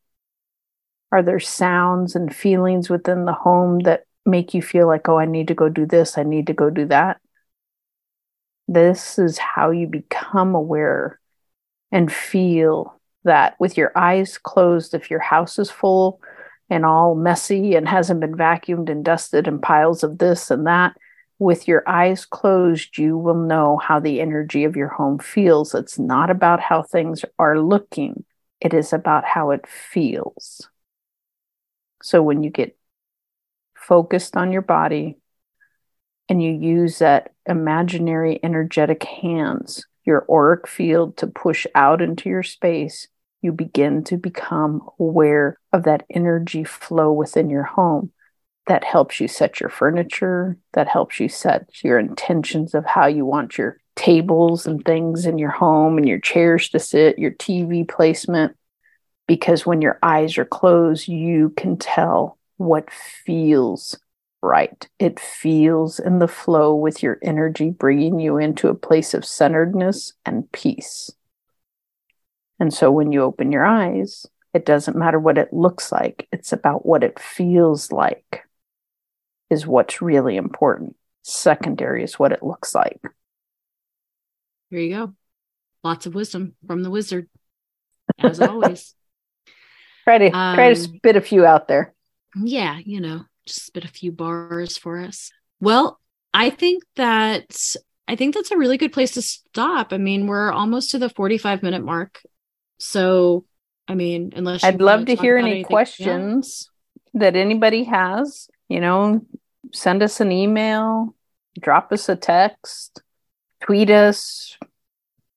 [1.13, 5.25] Are there sounds and feelings within the home that make you feel like, oh, I
[5.25, 7.21] need to go do this, I need to go do that?
[8.67, 11.19] This is how you become aware
[11.91, 16.19] and feel that with your eyes closed, if your house is full
[16.67, 20.97] and all messy and hasn't been vacuumed and dusted and piles of this and that,
[21.37, 25.75] with your eyes closed, you will know how the energy of your home feels.
[25.75, 28.25] It's not about how things are looking,
[28.59, 30.67] it is about how it feels.
[32.03, 32.77] So when you get
[33.75, 35.17] focused on your body
[36.27, 42.43] and you use that imaginary energetic hands, your auric field to push out into your
[42.43, 43.07] space,
[43.41, 48.11] you begin to become aware of that energy flow within your home.
[48.67, 53.25] That helps you set your furniture, that helps you set your intentions of how you
[53.25, 57.87] want your tables and things in your home and your chairs to sit, your TV
[57.87, 58.57] placement
[59.27, 63.97] because when your eyes are closed, you can tell what feels
[64.41, 64.87] right.
[64.99, 70.13] It feels in the flow with your energy, bringing you into a place of centeredness
[70.25, 71.09] and peace.
[72.59, 76.53] And so when you open your eyes, it doesn't matter what it looks like, it's
[76.53, 78.43] about what it feels like,
[79.49, 80.95] is what's really important.
[81.23, 83.01] Secondary is what it looks like.
[84.69, 85.13] Here you go.
[85.83, 87.29] Lots of wisdom from the wizard,
[88.19, 88.93] as always.
[90.03, 91.93] Try to um, try to spit a few out there.
[92.35, 95.31] Yeah, you know, just spit a few bars for us.
[95.59, 95.99] Well,
[96.33, 97.75] I think that
[98.07, 99.93] I think that's a really good place to stop.
[99.93, 102.21] I mean, we're almost to the 45 minute mark.
[102.79, 103.45] So,
[103.87, 105.65] I mean, unless I'd love to hear any anything.
[105.65, 106.69] questions
[107.13, 107.21] yeah.
[107.21, 109.25] that anybody has, you know,
[109.71, 111.15] send us an email,
[111.59, 113.01] drop us a text,
[113.61, 114.57] tweet us,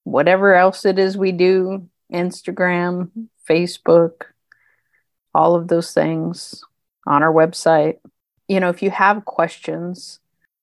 [0.02, 3.10] whatever else it is we do, Instagram,
[3.48, 4.22] Facebook
[5.36, 6.64] all of those things
[7.06, 7.98] on our website.
[8.48, 10.20] you know, if you have questions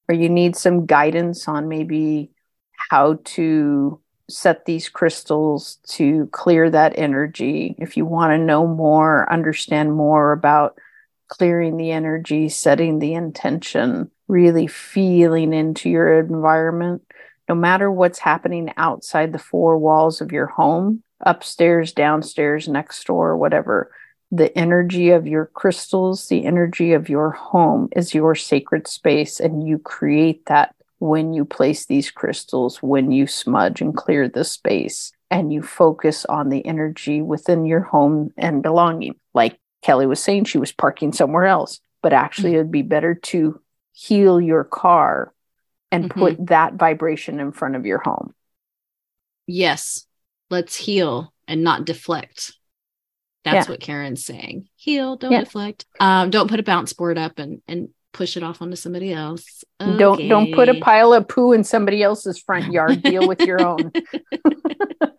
[0.08, 2.32] or you need some guidance on maybe
[2.90, 4.00] how to
[4.30, 10.32] set these crystals to clear that energy, if you want to know more, understand more
[10.32, 10.78] about
[11.28, 17.02] clearing the energy, setting the intention, really feeling into your environment,
[17.50, 23.36] no matter what's happening outside the four walls of your home, upstairs, downstairs, next door,
[23.36, 23.92] whatever,
[24.34, 29.68] the energy of your crystals, the energy of your home is your sacred space, and
[29.68, 35.12] you create that when you place these crystals, when you smudge and clear the space,
[35.30, 39.14] and you focus on the energy within your home and belonging.
[39.36, 42.56] Like Kelly was saying, she was parking somewhere else, but actually, mm-hmm.
[42.56, 43.62] it would be better to
[43.92, 45.32] heal your car
[45.92, 46.20] and mm-hmm.
[46.20, 48.34] put that vibration in front of your home.
[49.46, 50.08] Yes,
[50.50, 52.54] let's heal and not deflect.
[53.44, 53.72] That's yeah.
[53.72, 54.70] what Karen's saying.
[54.76, 55.42] Heal, don't yeah.
[55.42, 55.86] deflect.
[56.00, 59.64] Um, don't put a bounce board up and and push it off onto somebody else.
[59.82, 59.98] Okay.
[59.98, 63.02] Don't don't put a pile of poo in somebody else's front yard.
[63.04, 63.92] Deal with your own.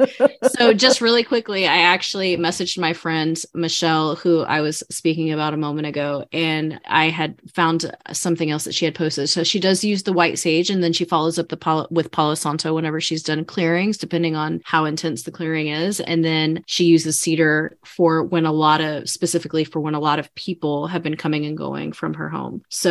[0.59, 5.55] so just really quickly, I actually messaged my friend Michelle, who I was speaking about
[5.55, 9.29] a moment ago, and I had found something else that she had posted.
[9.29, 12.35] So she does use the white sage, and then she follows up the with Palo
[12.35, 16.85] Santo whenever she's done clearings, depending on how intense the clearing is, and then she
[16.85, 21.03] uses cedar for when a lot of specifically for when a lot of people have
[21.03, 22.63] been coming and going from her home.
[22.69, 22.84] So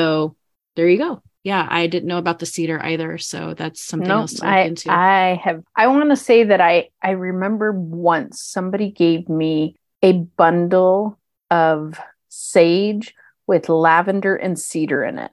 [0.75, 3.17] there you go yeah, I didn't know about the cedar either.
[3.17, 4.91] So that's something nope, else to look I, into.
[4.91, 10.13] I have I want to say that I I remember once somebody gave me a
[10.13, 11.19] bundle
[11.51, 13.13] of sage
[13.45, 15.31] with lavender and cedar in it.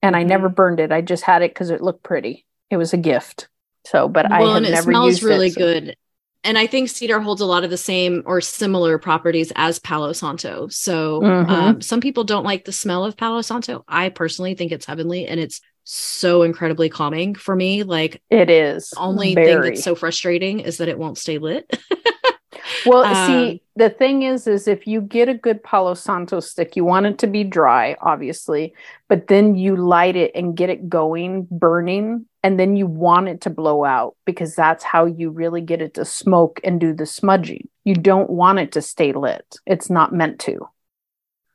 [0.00, 0.28] And I mm-hmm.
[0.28, 0.92] never burned it.
[0.92, 2.46] I just had it because it looked pretty.
[2.70, 3.48] It was a gift.
[3.86, 5.20] So, but well, I have never used it.
[5.20, 5.60] smells really it, so.
[5.60, 5.96] good
[6.44, 10.12] and I think cedar holds a lot of the same or similar properties as Palo
[10.12, 10.68] Santo.
[10.68, 11.50] So mm-hmm.
[11.50, 13.84] um, some people don't like the smell of Palo Santo.
[13.88, 17.82] I personally think it's heavenly and it's so incredibly calming for me.
[17.82, 18.90] Like it is.
[18.90, 19.46] The Only very.
[19.46, 21.70] thing that's so frustrating is that it won't stay lit.
[22.86, 26.76] well, um, see, the thing is, is if you get a good Palo Santo stick,
[26.76, 28.74] you want it to be dry, obviously,
[29.08, 33.40] but then you light it and get it going, burning, and then you want it
[33.42, 37.06] to blow out because that's how you really get it to smoke and do the
[37.06, 37.68] smudging.
[37.84, 39.56] You don't want it to stay lit.
[39.66, 40.68] It's not meant to.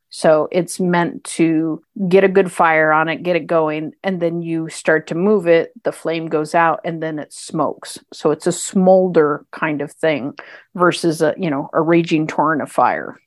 [0.09, 4.41] So it's meant to get a good fire on it, get it going, and then
[4.41, 7.99] you start to move it, the flame goes out and then it smokes.
[8.11, 10.33] So it's a smolder kind of thing
[10.73, 13.19] versus a, you know, a raging torrent of fire.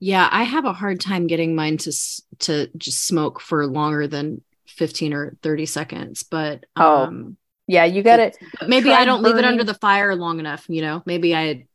[0.00, 1.92] Yeah, I have a hard time getting mine to
[2.40, 7.04] to just smoke for longer than 15 or 30 seconds, but oh.
[7.04, 7.36] um
[7.66, 8.38] yeah, you got it.
[8.66, 9.36] Maybe I don't burning.
[9.36, 11.02] leave it under the fire long enough, you know.
[11.04, 11.66] Maybe I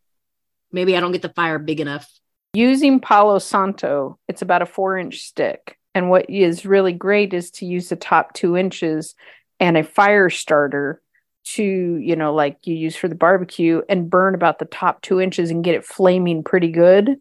[0.72, 2.09] maybe I don't get the fire big enough
[2.54, 5.80] Using Palo Santo, it's about a four inch stick.
[5.95, 9.16] And what is really great is to use the top two inches
[9.60, 11.01] and a fire starter
[11.45, 15.20] to, you know, like you use for the barbecue and burn about the top two
[15.20, 17.18] inches and get it flaming pretty good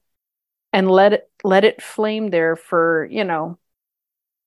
[0.73, 3.59] and let it let it flame there for, you know,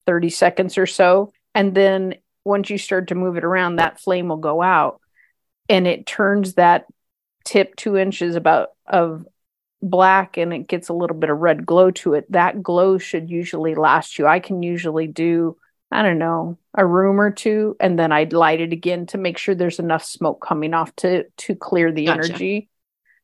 [0.05, 1.33] 30 seconds or so.
[1.55, 5.01] And then once you start to move it around, that flame will go out
[5.67, 6.85] and it turns that
[7.43, 9.25] tip two inches about of
[9.89, 13.29] black and it gets a little bit of red glow to it, that glow should
[13.29, 14.27] usually last you.
[14.27, 15.57] I can usually do,
[15.91, 19.37] I don't know, a room or two, and then I'd light it again to make
[19.37, 22.23] sure there's enough smoke coming off to to clear the gotcha.
[22.25, 22.69] energy.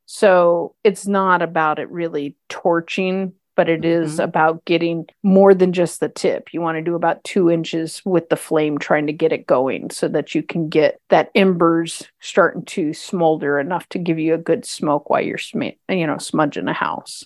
[0.05, 4.21] So it's not about it really torching but it is mm-hmm.
[4.21, 6.53] about getting more than just the tip.
[6.53, 9.89] You want to do about two inches with the flame, trying to get it going
[9.89, 14.39] so that you can get that embers starting to smolder enough to give you a
[14.39, 17.25] good smoke while you're, sm- you know, smudging a house.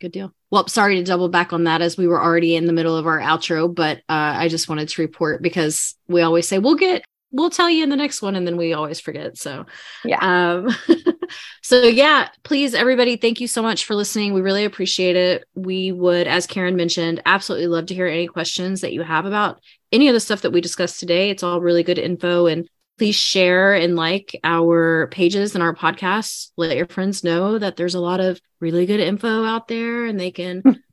[0.00, 0.34] Good deal.
[0.50, 3.06] Well, sorry to double back on that as we were already in the middle of
[3.06, 7.04] our outro, but uh, I just wanted to report because we always say we'll get
[7.32, 9.64] we'll tell you in the next one and then we always forget so
[10.04, 10.18] yeah.
[10.20, 10.68] um
[11.62, 14.34] so yeah please everybody thank you so much for listening.
[14.34, 15.44] We really appreciate it.
[15.54, 19.60] We would as karen mentioned absolutely love to hear any questions that you have about
[19.90, 21.30] any of the stuff that we discussed today.
[21.30, 22.68] It's all really good info and
[22.98, 26.50] please share and like our pages and our podcasts.
[26.56, 30.20] Let your friends know that there's a lot of really good info out there and
[30.20, 30.62] they can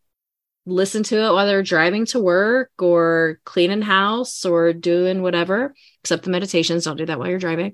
[0.69, 6.23] listen to it while they're driving to work or cleaning house or doing whatever, except
[6.23, 6.85] the meditations.
[6.85, 7.73] Don't do that while you're driving.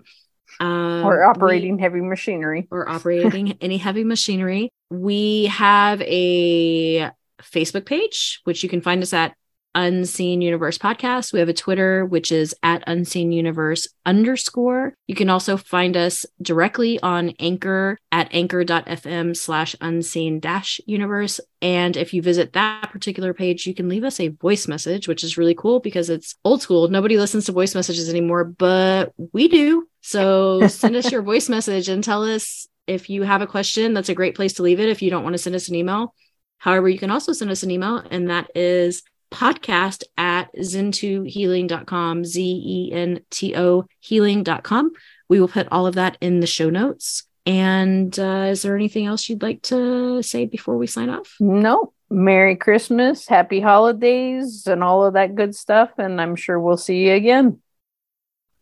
[0.60, 2.68] Um, or operating we, heavy machinery.
[2.72, 4.70] Or operating any heavy machinery.
[4.89, 9.36] We have a Facebook page, which you can find us at
[9.76, 11.34] Unseen Universe Podcast.
[11.34, 14.95] We have a Twitter, which is at Unseen Universe underscore.
[15.05, 21.41] You can also find us directly on Anchor at anchor.fm slash unseen dash universe.
[21.61, 25.23] And if you visit that particular page, you can leave us a voice message, which
[25.23, 26.88] is really cool because it's old school.
[26.88, 29.88] Nobody listens to voice messages anymore, but we do.
[30.01, 33.93] So send us your voice message and tell us if you have a question.
[33.93, 35.76] That's a great place to leave it if you don't want to send us an
[35.76, 36.13] email.
[36.57, 39.03] However, you can also send us an email, and that is
[39.36, 44.91] podcast at zentohealing.com, Z E N T O healing.com.
[45.29, 47.23] We will put all of that in the show notes.
[47.45, 51.36] And uh, is there anything else you'd like to say before we sign off?
[51.39, 51.91] No.
[52.09, 55.89] Merry Christmas, happy holidays, and all of that good stuff.
[55.97, 57.59] And I'm sure we'll see you again.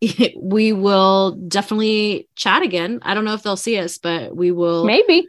[0.36, 3.00] we will definitely chat again.
[3.02, 4.84] I don't know if they'll see us, but we will.
[4.84, 5.28] Maybe.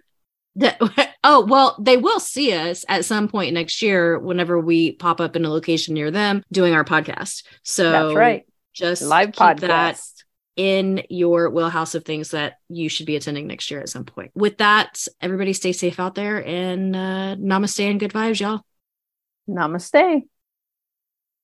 [1.24, 5.36] oh, well, they will see us at some point next year whenever we pop up
[5.36, 7.44] in a location near them doing our podcast.
[7.64, 8.46] So that's right.
[8.74, 9.60] Just live podcast.
[9.60, 10.02] That
[10.56, 14.32] in your wheelhouse of things that you should be attending next year at some point.
[14.36, 18.62] With that, everybody stay safe out there and uh, namaste and good vibes, y'all.
[19.50, 20.24] Namaste.